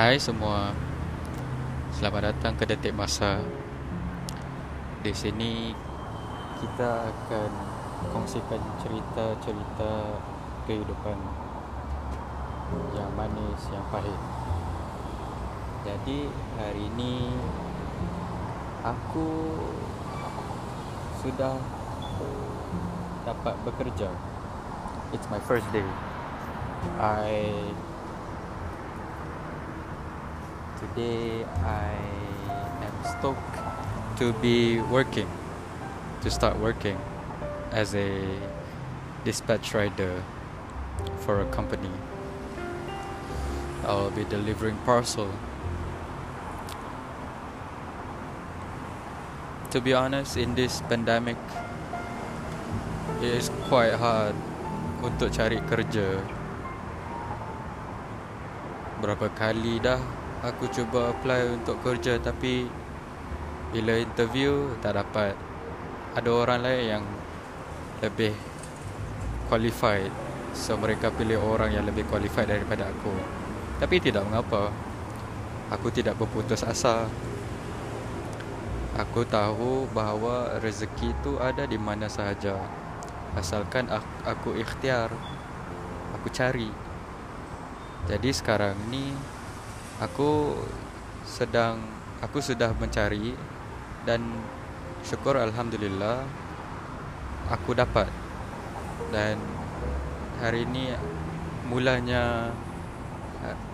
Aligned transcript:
Hai 0.00 0.16
semua. 0.16 0.72
Selamat 1.92 2.32
datang 2.32 2.56
ke 2.56 2.64
Detik 2.64 2.96
Masa. 2.96 3.44
Di 5.04 5.12
sini 5.12 5.76
Kita 6.56 7.04
akan 7.04 7.50
Kongsikan 8.08 8.64
cerita-cerita 8.80 9.92
Kehidupan 10.64 11.20
Yang 12.96 13.10
manis, 13.12 13.60
yang 13.68 13.84
pahit. 13.92 14.20
Jadi 15.84 16.32
hari 16.56 16.88
ini 16.96 17.36
Aku 18.80 19.28
Sudah 21.20 21.60
Dapat 23.28 23.54
bekerja. 23.68 24.08
It's 25.12 25.28
my 25.28 25.44
first 25.44 25.68
day. 25.76 25.84
I 26.96 27.52
Today 30.80 31.44
I 31.60 31.92
am 32.80 32.94
stoked 33.04 33.56
to 34.16 34.32
be 34.40 34.80
working, 34.80 35.28
to 36.24 36.30
start 36.32 36.56
working 36.56 36.96
as 37.68 37.92
a 37.94 38.08
dispatch 39.22 39.76
rider 39.76 40.24
for 41.20 41.44
a 41.44 41.48
company. 41.52 41.92
I'll 43.84 44.08
be 44.08 44.24
delivering 44.24 44.80
parcel. 44.88 45.28
To 49.76 49.84
be 49.84 49.92
honest, 49.92 50.40
in 50.40 50.56
this 50.56 50.80
pandemic, 50.88 51.36
it 53.20 53.36
is 53.36 53.52
quite 53.68 54.00
hard 54.00 54.32
untuk 55.04 55.28
cari 55.28 55.60
kerja. 55.68 56.24
Berapa 59.04 59.28
kali 59.36 59.76
dah 59.76 60.19
aku 60.40 60.72
cuba 60.72 61.12
apply 61.12 61.60
untuk 61.60 61.76
kerja 61.84 62.16
tapi 62.16 62.64
bila 63.70 63.96
interview 64.00 64.72
tak 64.80 64.96
dapat. 64.98 65.36
Ada 66.16 66.30
orang 66.32 66.60
lain 66.64 66.82
yang 66.98 67.04
lebih 68.02 68.34
qualified. 69.46 70.10
So 70.56 70.74
mereka 70.74 71.14
pilih 71.14 71.38
orang 71.38 71.70
yang 71.70 71.86
lebih 71.86 72.08
qualified 72.10 72.50
daripada 72.50 72.90
aku. 72.90 73.14
Tapi 73.78 73.96
tidak 74.02 74.26
mengapa. 74.26 74.74
Aku 75.70 75.92
tidak 75.94 76.18
berputus 76.18 76.66
asa. 76.66 77.06
Aku 78.98 79.22
tahu 79.22 79.86
bahawa 79.94 80.58
rezeki 80.58 81.14
itu 81.14 81.38
ada 81.38 81.62
di 81.62 81.78
mana 81.78 82.10
sahaja. 82.10 82.58
Asalkan 83.38 83.86
aku 84.26 84.58
ikhtiar 84.58 85.14
aku 86.18 86.26
cari. 86.34 86.66
Jadi 88.10 88.34
sekarang 88.34 88.74
ni 88.90 89.14
aku 90.00 90.56
sedang 91.28 91.76
aku 92.24 92.40
sudah 92.40 92.72
mencari 92.72 93.36
dan 94.08 94.24
syukur 95.04 95.36
alhamdulillah 95.36 96.24
aku 97.52 97.76
dapat. 97.76 98.08
Dan 99.12 99.36
hari 100.40 100.64
ini 100.64 100.96
mulanya 101.68 102.48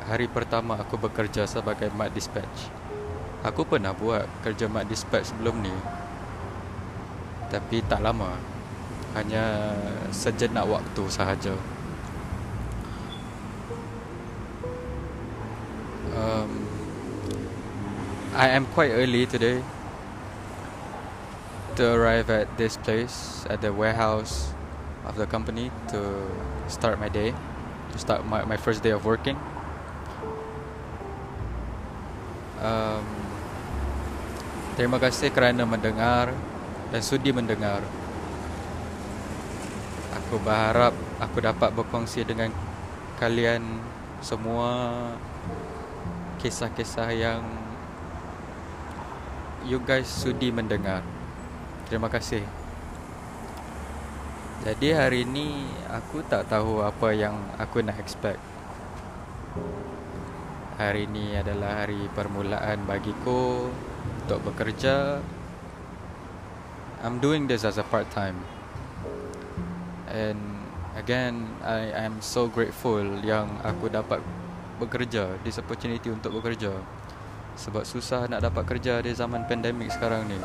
hari 0.06 0.27
pertama 0.27 0.78
aku 0.82 0.98
bekerja 0.98 1.47
sebagai 1.47 1.94
mat 1.94 2.10
dispatch. 2.10 2.74
Aku 3.47 3.62
pernah 3.62 3.94
buat 3.94 4.27
kerja 4.42 4.66
mat 4.66 4.91
dispatch 4.91 5.30
sebelum 5.30 5.62
ni 5.62 5.74
tapi 7.47 7.78
tak 7.86 8.02
lama. 8.02 8.34
Hanya 9.14 9.72
sejenak 10.12 10.69
waktu 10.69 11.02
sahaja 11.08 11.56
um, 16.17 16.50
I 18.34 18.49
am 18.49 18.66
quite 18.72 18.91
early 18.93 19.25
today 19.25 19.62
to 21.77 21.84
arrive 21.93 22.32
at 22.32 22.49
this 22.56 22.77
place 22.81 23.44
at 23.53 23.60
the 23.60 23.72
warehouse 23.72 24.53
of 25.04 25.16
the 25.16 25.28
company 25.28 25.71
to 25.93 26.00
start 26.69 26.99
my 26.99 27.09
day, 27.09 27.37
to 27.93 27.97
start 27.99 28.25
my, 28.25 28.44
my 28.44 28.56
first 28.56 28.82
day 28.82 28.91
of 28.91 29.04
working. 29.04 29.37
Um, 32.65 33.04
terima 34.81 34.97
kasih 34.97 35.28
kerana 35.31 35.69
mendengar 35.69 36.33
dan 36.88 37.03
sudi 37.04 37.31
mendengar. 37.31 37.84
Aku 40.16 40.41
berharap 40.41 40.97
aku 41.21 41.44
dapat 41.44 41.71
berkongsi 41.77 42.25
dengan 42.25 42.50
kalian 43.21 43.84
semua 44.25 45.12
kisah-kisah 46.47 47.11
yang 47.11 47.43
you 49.67 49.83
guys 49.83 50.07
sudi 50.07 50.55
mendengar. 50.55 51.03
Terima 51.91 52.07
kasih. 52.07 52.47
Jadi 54.62 54.95
hari 54.95 55.27
ini 55.27 55.67
aku 55.91 56.23
tak 56.23 56.47
tahu 56.47 56.87
apa 56.87 57.11
yang 57.11 57.34
aku 57.59 57.83
nak 57.83 57.99
expect. 57.99 58.39
Hari 60.79 61.11
ini 61.11 61.34
adalah 61.34 61.83
hari 61.83 62.07
permulaan 62.15 62.87
bagiku 62.87 63.67
untuk 64.23 64.47
bekerja. 64.47 65.19
I'm 67.03 67.19
doing 67.19 67.51
this 67.51 67.67
as 67.67 67.75
a 67.75 67.83
part 67.83 68.07
time. 68.15 68.39
And 70.15 70.63
again, 70.95 71.59
I 71.67 71.91
am 72.07 72.23
so 72.23 72.47
grateful 72.47 73.03
yang 73.27 73.51
aku 73.67 73.91
dapat 73.91 74.23
bekerja 74.76 75.41
This 75.42 75.59
opportunity 75.59 76.09
untuk 76.12 76.37
bekerja. 76.41 76.72
Sebab 77.56 77.88
susah 77.88 78.28
nak 78.28 78.44
dapat 78.44 78.69
kerja 78.69 79.00
di 79.00 79.16
zaman 79.16 79.48
pandemik 79.48 79.88
sekarang 79.88 80.28
ni. 80.28 80.37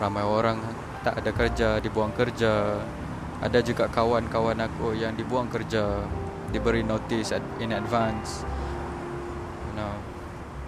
Ramai 0.00 0.24
orang 0.24 0.58
tak 1.04 1.20
ada 1.20 1.30
kerja, 1.30 1.68
dibuang 1.78 2.16
kerja. 2.16 2.80
Ada 3.44 3.60
juga 3.60 3.90
kawan-kawan 3.92 4.56
aku 4.56 4.96
yang 4.96 5.12
dibuang 5.18 5.52
kerja 5.52 6.06
Diberi 6.48 6.80
notice 6.80 7.34
in 7.60 7.76
advance. 7.76 8.46
You 9.68 9.72
know 9.76 9.92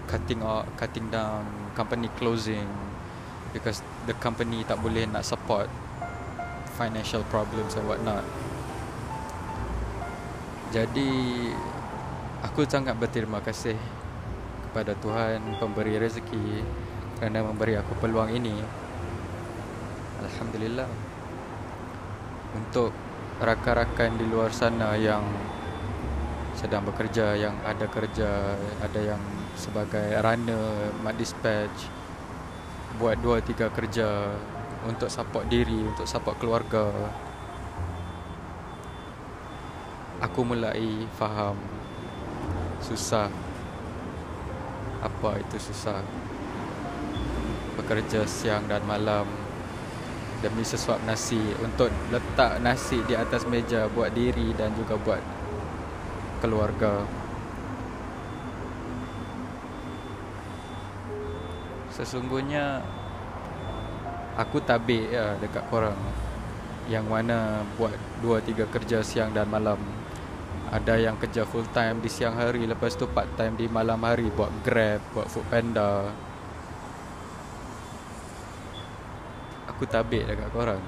Cutting 0.05 0.45
out, 0.45 0.69
cutting 0.77 1.09
down, 1.09 1.47
company 1.73 2.11
closing 2.19 2.67
Because 3.55 3.81
the 4.05 4.13
company 4.19 4.61
tak 4.67 4.77
boleh 4.83 5.09
nak 5.09 5.25
support 5.25 5.71
Financial 6.77 7.25
problems 7.31 7.73
and 7.79 7.87
what 7.89 8.03
not 8.05 8.21
Jadi 10.69 11.49
Aku 12.45 12.69
sangat 12.69 12.93
berterima 13.01 13.41
kasih 13.41 13.73
kepada 14.69 14.93
Tuhan 15.01 15.41
pemberi 15.57 15.97
rezeki 15.97 16.61
kerana 17.17 17.41
memberi 17.41 17.73
aku 17.81 17.97
peluang 17.97 18.29
ini. 18.29 18.53
Alhamdulillah. 20.21 20.85
Untuk 22.53 22.93
rakan-rakan 23.41 24.21
di 24.21 24.25
luar 24.29 24.53
sana 24.53 24.93
yang 24.93 25.25
sedang 26.53 26.85
bekerja, 26.85 27.33
yang 27.33 27.57
ada 27.65 27.89
kerja, 27.89 28.53
ada 28.85 29.01
yang 29.01 29.21
sebagai 29.57 30.21
runner, 30.21 30.93
mat 31.01 31.17
dispatch, 31.17 31.89
buat 33.01 33.17
dua 33.17 33.41
tiga 33.41 33.73
kerja 33.73 34.29
untuk 34.85 35.09
support 35.09 35.49
diri, 35.49 35.89
untuk 35.89 36.05
support 36.05 36.37
keluarga. 36.37 36.85
Aku 40.21 40.45
mulai 40.45 41.05
faham 41.17 41.76
susah. 42.81 43.29
Apa 45.01 45.37
itu 45.41 45.57
susah? 45.61 46.01
Bekerja 47.77 48.25
siang 48.25 48.65
dan 48.65 48.81
malam 48.85 49.25
demi 50.37 50.61
sesuap 50.61 51.01
nasi 51.05 51.41
untuk 51.65 51.89
letak 52.13 52.61
nasi 52.61 53.01
di 53.09 53.17
atas 53.17 53.45
meja 53.49 53.89
buat 53.89 54.13
diri 54.13 54.53
dan 54.53 54.73
juga 54.77 54.93
buat 55.01 55.21
keluarga. 56.41 57.05
Sesungguhnya 61.89 62.85
aku 64.37 64.61
tabik 64.61 65.09
ya 65.09 65.33
dekat 65.41 65.65
korang. 65.73 65.97
Yang 66.87 67.05
mana 67.09 67.67
buat 67.75 67.97
dua 68.21 68.39
tiga 68.39 68.63
kerja 68.69 69.01
siang 69.01 69.33
dan 69.33 69.49
malam 69.49 69.81
ada 70.67 70.99
yang 70.99 71.15
kerja 71.15 71.47
full 71.47 71.63
time 71.71 72.03
di 72.03 72.11
siang 72.11 72.35
hari 72.35 72.67
Lepas 72.67 72.99
tu 72.99 73.07
part 73.07 73.27
time 73.39 73.55
di 73.55 73.71
malam 73.71 74.03
hari 74.03 74.27
Buat 74.27 74.51
grab, 74.67 74.99
buat 75.15 75.27
food 75.31 75.47
panda. 75.47 76.11
Aku 79.71 79.87
tabik 79.87 80.27
dekat 80.27 80.49
korang. 80.51 80.83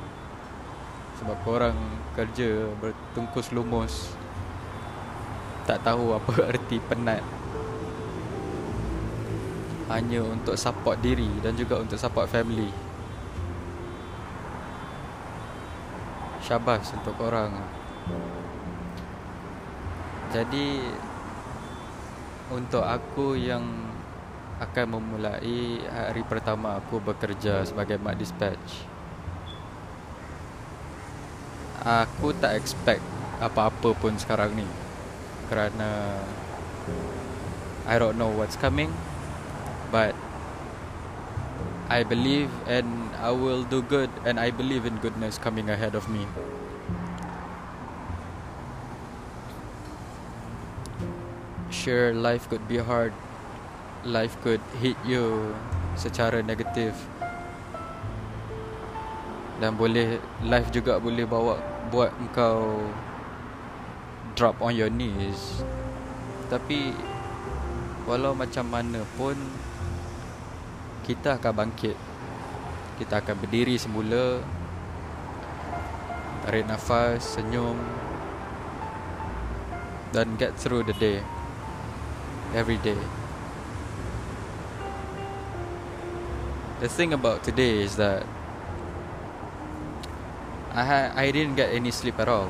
Sebab 1.21 1.38
korang 1.45 1.77
kerja 2.17 2.67
bertungkus 2.81 3.53
lumus. 3.56 4.11
Tak 5.63 5.85
tahu 5.85 6.17
apa 6.17 6.31
erti 6.51 6.81
penat. 6.83 7.23
Hanya 9.94 10.21
untuk 10.21 10.53
support 10.53 11.01
diri 11.01 11.29
Dan 11.39 11.53
juga 11.53 11.79
untuk 11.79 12.01
support 12.01 12.27
family. 12.27 12.67
Syabas 16.41 16.89
untuk 16.97 17.13
korang 17.13 17.53
jadi 20.29 20.67
untuk 22.49 22.85
aku 22.85 23.37
yang 23.37 23.65
akan 24.59 24.99
memulai 24.99 25.81
hari 25.87 26.21
pertama 26.25 26.77
aku 26.77 26.99
bekerja 26.99 27.63
sebagai 27.63 27.97
mat 27.97 28.19
dispatch 28.19 28.85
aku 31.79 32.35
tak 32.35 32.59
expect 32.59 33.01
apa-apa 33.39 33.95
pun 33.95 34.19
sekarang 34.19 34.51
ni 34.53 34.67
kerana 35.47 36.19
I 37.87 37.95
don't 37.97 38.19
know 38.19 38.29
what's 38.29 38.59
coming 38.59 38.91
but 39.89 40.13
I 41.89 42.05
believe 42.05 42.53
and 42.69 43.09
I 43.17 43.33
will 43.33 43.65
do 43.65 43.81
good 43.81 44.13
and 44.21 44.37
I 44.37 44.53
believe 44.53 44.85
in 44.85 45.01
goodness 45.01 45.41
coming 45.41 45.73
ahead 45.73 45.97
of 45.97 46.05
me. 46.05 46.29
Sure, 51.79 52.11
life 52.11 52.51
could 52.51 52.67
be 52.67 52.75
hard. 52.75 53.15
Life 54.03 54.35
could 54.43 54.59
hit 54.83 54.99
you 55.07 55.55
secara 55.95 56.43
negatif. 56.43 56.91
Dan 59.63 59.79
boleh 59.79 60.19
life 60.43 60.75
juga 60.75 60.99
boleh 60.99 61.23
bawa 61.23 61.55
buat 61.87 62.11
engkau 62.19 62.83
drop 64.35 64.59
on 64.59 64.75
your 64.75 64.91
knees. 64.91 65.63
Tapi 66.51 66.91
walau 68.03 68.35
macam 68.35 68.67
mana 68.67 68.99
pun 69.15 69.39
kita 71.07 71.39
akan 71.39 71.63
bangkit 71.63 71.95
kita 72.99 73.23
akan 73.23 73.39
berdiri 73.39 73.79
semula 73.79 74.43
tarik 76.43 76.67
nafas 76.67 77.39
senyum 77.39 77.79
dan 80.11 80.35
get 80.35 80.51
through 80.59 80.83
the 80.83 80.97
day 80.99 81.23
every 82.54 82.78
day. 82.78 82.98
The 86.80 86.88
thing 86.88 87.13
about 87.13 87.44
today 87.44 87.84
is 87.84 87.98
that 87.98 88.24
I 90.72 90.84
ha- 90.86 91.12
I 91.12 91.28
didn't 91.31 91.56
get 91.60 91.75
any 91.75 91.92
sleep 91.92 92.16
at 92.24 92.30
all. 92.31 92.48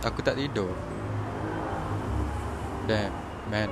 Aku 0.00 0.24
tak 0.24 0.40
tidur. 0.40 0.72
Damn 2.88 3.12
man. 3.52 3.70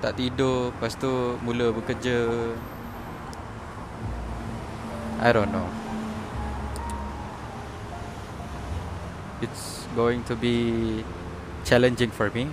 Tak 0.00 0.16
tidur 0.16 0.72
Lepas 0.72 0.96
tu 0.96 1.36
mula 1.44 1.70
bekerja. 1.76 2.24
I 5.20 5.28
don't 5.36 5.52
know. 5.52 5.68
It's 9.44 9.84
going 9.92 10.24
to 10.24 10.34
be 10.34 10.56
challenging 11.68 12.08
for 12.08 12.32
me 12.32 12.48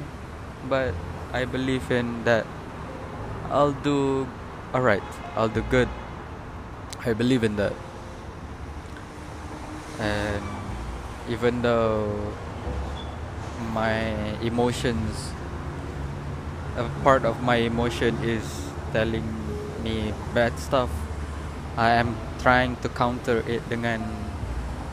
But 0.66 0.98
I 1.34 1.46
believe 1.46 1.92
in 1.92 2.24
that 2.26 2.46
I'll 3.52 3.78
do 3.86 4.28
alright 4.74 5.06
I'll 5.36 5.54
do 5.54 5.62
good. 5.70 5.90
I 7.06 7.14
believe 7.14 7.44
in 7.44 7.56
that. 7.56 7.74
And 10.00 10.44
even 11.30 11.62
though 11.62 12.34
my 13.74 14.34
emotions 14.42 15.32
a 16.78 16.86
part 17.04 17.26
of 17.26 17.42
my 17.42 17.58
emotion 17.58 18.18
is 18.22 18.70
telling 18.94 19.26
me 19.84 20.14
bad 20.34 20.58
stuff 20.58 20.90
I 21.78 21.92
am 21.98 22.18
trying 22.42 22.78
to 22.82 22.90
counter 22.90 23.42
it 23.46 23.62
dengan 23.70 24.02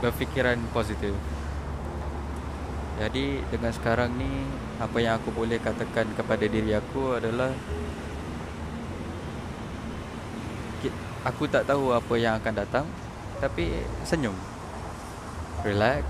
berfikiran 0.00 0.60
positif 0.72 1.12
jadi 2.94 3.42
dengan 3.50 3.72
sekarang 3.74 4.14
ni 4.14 4.46
apa 4.78 4.98
yang 5.02 5.18
aku 5.18 5.34
boleh 5.34 5.58
katakan 5.58 6.06
kepada 6.14 6.46
diri 6.46 6.74
aku 6.74 7.18
adalah 7.18 7.50
aku 11.24 11.48
tak 11.48 11.64
tahu 11.64 11.90
apa 11.96 12.14
yang 12.20 12.36
akan 12.38 12.54
datang 12.54 12.86
tapi 13.40 13.72
senyum 14.06 14.36
relax 15.66 16.04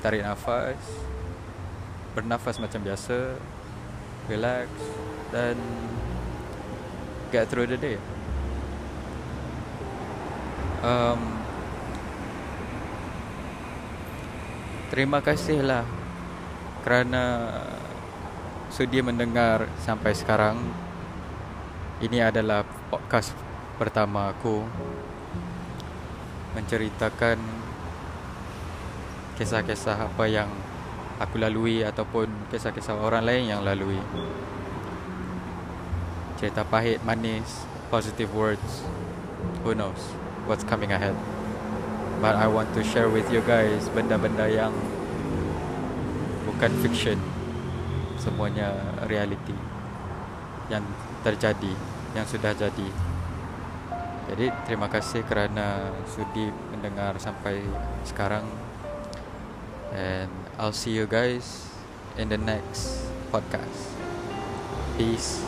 tarik 0.00 0.24
nafas 0.24 0.80
bernafas 2.16 2.56
macam 2.56 2.80
biasa 2.80 3.36
relax 4.26 4.66
dan 5.30 5.54
get 7.30 7.48
through 7.48 7.66
the 7.66 7.76
day. 7.76 7.98
Um, 10.82 11.45
terima 14.90 15.18
kasihlah 15.18 15.82
kerana 16.86 17.50
sudi 18.70 19.02
mendengar 19.02 19.66
sampai 19.82 20.14
sekarang. 20.14 20.58
Ini 21.96 22.28
adalah 22.28 22.60
podcast 22.92 23.32
pertama 23.80 24.28
aku 24.30 24.62
menceritakan 26.52 27.40
kisah-kisah 29.40 29.96
apa 30.08 30.24
yang 30.28 30.48
aku 31.16 31.40
lalui 31.40 31.80
ataupun 31.84 32.28
kisah-kisah 32.52 33.00
orang 33.00 33.24
lain 33.24 33.48
yang 33.48 33.60
lalui. 33.64 34.00
Cerita 36.36 36.68
pahit, 36.68 37.00
manis, 37.00 37.64
positive 37.88 38.28
words. 38.36 38.84
Who 39.64 39.72
knows 39.72 40.12
what's 40.44 40.62
coming 40.62 40.92
ahead. 40.92 41.16
But 42.16 42.34
I 42.34 42.48
want 42.48 42.72
to 42.72 42.82
share 42.82 43.12
with 43.12 43.28
you 43.28 43.44
guys 43.44 43.92
benda-benda 43.92 44.48
yang 44.48 44.72
bukan 46.48 46.72
fiction. 46.80 47.20
Semuanya 48.16 48.72
reality 49.04 49.54
yang 50.72 50.82
terjadi, 51.22 51.72
yang 52.16 52.26
sudah 52.26 52.56
jadi. 52.56 52.88
Jadi 54.26 54.46
terima 54.66 54.90
kasih 54.90 55.22
kerana 55.22 55.94
sudi 56.10 56.50
mendengar 56.74 57.14
sampai 57.22 57.62
sekarang. 58.02 58.42
And 59.94 60.32
I'll 60.58 60.74
see 60.74 60.96
you 60.96 61.06
guys 61.06 61.70
in 62.18 62.32
the 62.32 62.40
next 62.40 63.06
podcast. 63.30 63.94
Peace. 64.98 65.44